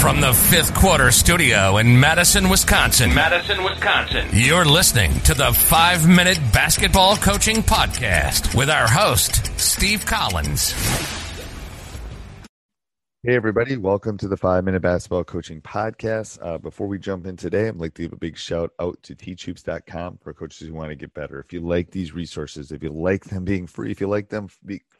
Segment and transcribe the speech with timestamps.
[0.00, 3.12] From the fifth quarter studio in Madison, Wisconsin.
[3.12, 4.28] Madison, Wisconsin.
[4.32, 10.72] You're listening to the five minute basketball coaching podcast with our host, Steve Collins.
[13.24, 13.76] Hey, everybody.
[13.76, 16.38] Welcome to the Five Minute Basketball Coaching Podcast.
[16.40, 19.16] Uh, before we jump in today, I'd like to give a big shout out to
[19.16, 21.40] teachhoops.com for coaches who want to get better.
[21.40, 24.48] If you like these resources, if you like them being free, if you like them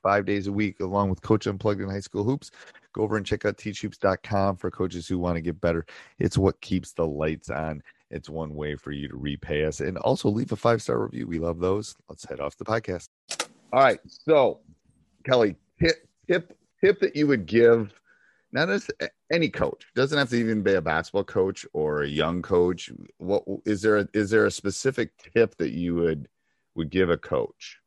[0.02, 2.50] five days a week, along with Coach Unplugged in High School Hoops,
[2.98, 5.86] go over and check out teachhoops.com for coaches who want to get better.
[6.18, 7.82] It's what keeps the lights on.
[8.10, 11.26] It's one way for you to repay us and also leave a five star review.
[11.26, 11.94] We love those.
[12.08, 13.08] Let's head off the podcast.
[13.72, 14.00] All right.
[14.06, 14.60] So,
[15.24, 17.92] Kelly, tip, tip, tip that you would give
[18.50, 18.88] not as
[19.30, 23.44] any coach doesn't have to even be a basketball coach or a young coach what
[23.66, 26.28] is there a, is there a specific tip that you would
[26.74, 27.78] would give a coach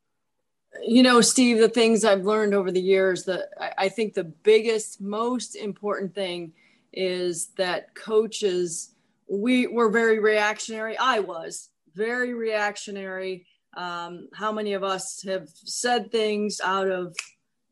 [0.80, 4.24] you know steve the things i've learned over the years that I, I think the
[4.24, 6.52] biggest most important thing
[6.92, 8.94] is that coaches
[9.28, 16.12] we were very reactionary i was very reactionary um, how many of us have said
[16.12, 17.16] things out of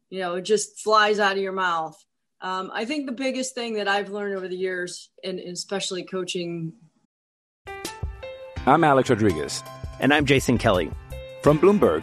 [0.09, 2.03] you know it just flies out of your mouth
[2.43, 6.72] um, I think the biggest thing that I've learned over the years, and especially coaching.
[8.67, 9.62] I'm Alex Rodriguez.
[10.00, 10.91] And I'm Jason Kelly.
[11.43, 12.03] From Bloomberg,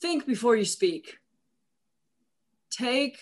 [0.00, 1.18] think before you speak.
[2.70, 3.18] Take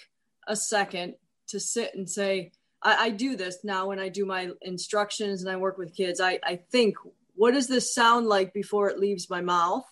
[0.46, 1.14] a second
[1.48, 5.50] to sit and say I, I do this now when i do my instructions and
[5.50, 6.20] i work with kids.
[6.20, 6.96] I, I think
[7.34, 9.84] what does this sound like before it leaves my mouth?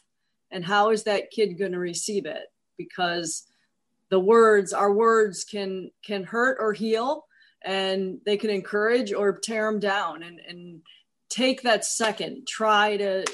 [0.50, 2.46] And how is that kid going to receive it?
[2.76, 3.44] Because
[4.10, 7.26] the words our words can can hurt or heal
[7.62, 10.22] and they can encourage or tear them down.
[10.22, 10.82] And and
[11.28, 12.46] take that second.
[12.46, 13.24] Try to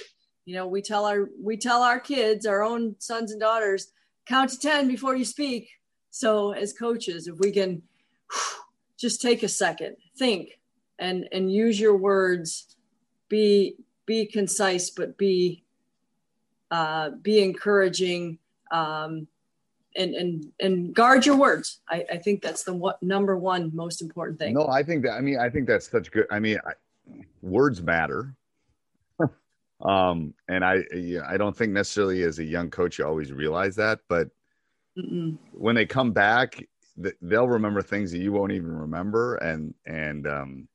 [0.51, 3.93] you know we tell our we tell our kids our own sons and daughters
[4.27, 5.69] count to 10 before you speak.
[6.11, 7.83] So as coaches if we can
[8.99, 10.59] just take a second think
[10.99, 12.77] and and use your words.
[13.29, 15.63] Be be concise but be
[16.73, 18.41] uh, be encouraging
[18.73, 19.29] um,
[19.95, 21.79] and and and guard your words.
[21.89, 24.55] I, I think that's the what, number one most important thing.
[24.55, 26.73] No i think that i mean i think that's such good i mean I,
[27.41, 28.35] words matter
[29.83, 30.79] um and i
[31.29, 34.29] i don't think necessarily as a young coach you always realize that but
[34.99, 35.37] Mm-mm.
[35.53, 36.63] when they come back
[37.23, 40.69] they'll remember things that you won't even remember and and um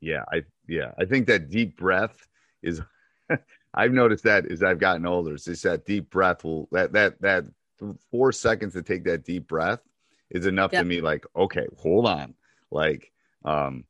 [0.00, 2.28] yeah i yeah i think that deep breath
[2.62, 2.80] is
[3.74, 7.20] i've noticed that as i've gotten older it's just that deep breath will that that
[7.20, 7.44] that
[8.10, 9.80] four seconds to take that deep breath
[10.30, 10.80] is enough Yeah.
[10.80, 12.34] to me like okay hold on
[12.70, 13.10] like
[13.44, 13.84] um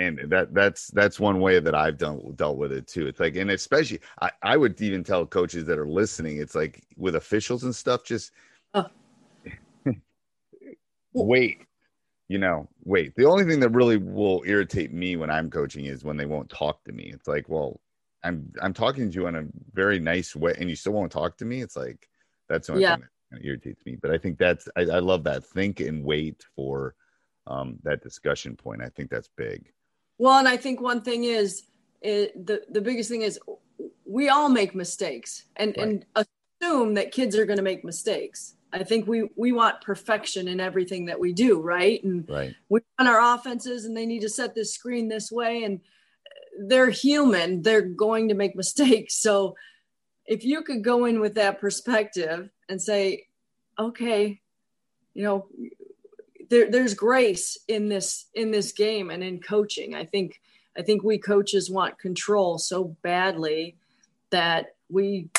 [0.00, 3.06] and that that's that's one way that I've done dealt with it too.
[3.06, 6.82] It's like, and especially I, I would even tell coaches that are listening, it's like
[6.96, 8.32] with officials and stuff, just
[8.72, 8.86] Oh.
[11.12, 11.58] wait,
[12.28, 13.14] you know, wait.
[13.16, 16.48] The only thing that really will irritate me when I'm coaching is when they won't
[16.48, 17.10] talk to me.
[17.12, 17.80] It's like, well,
[18.24, 21.36] I'm I'm talking to you in a very nice way, and you still won't talk
[21.38, 21.60] to me.
[21.60, 22.08] It's like
[22.48, 22.96] that's the only Yeah.
[22.96, 23.96] thing that irritates me.
[24.00, 25.44] But I think that's I, I love that.
[25.44, 26.94] Think and wait for
[27.46, 28.82] um, that discussion point.
[28.82, 29.70] I think that's big.
[30.20, 31.62] Well, and I think one thing is,
[32.02, 33.40] it, the the biggest thing is
[34.04, 38.54] we all make mistakes, and and assume that kids are going to make mistakes.
[38.70, 42.04] I think we we want perfection in everything that we do, right?
[42.04, 42.54] And Right.
[42.68, 45.80] we run our offenses, and they need to set this screen this way, and
[46.68, 49.14] they're human; they're going to make mistakes.
[49.22, 49.56] So,
[50.26, 53.24] if you could go in with that perspective and say,
[53.78, 54.42] okay,
[55.14, 55.48] you know,
[56.50, 59.94] there, there's grace in this in this game and in coaching.
[59.94, 60.40] I think
[60.76, 63.76] I think we coaches want control so badly
[64.30, 65.30] that we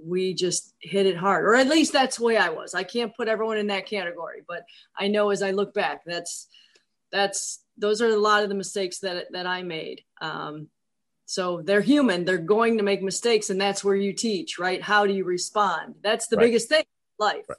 [0.00, 2.74] we just hit it hard, or at least that's the way I was.
[2.74, 4.64] I can't put everyone in that category, but
[4.96, 6.48] I know as I look back, that's
[7.10, 10.02] that's those are a lot of the mistakes that that I made.
[10.20, 10.68] Um,
[11.26, 14.82] so they're human; they're going to make mistakes, and that's where you teach, right?
[14.82, 15.96] How do you respond?
[16.02, 16.46] That's the Right.
[16.46, 17.44] biggest thing, in life.
[17.48, 17.58] Right.